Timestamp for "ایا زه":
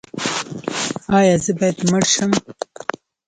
1.17-1.51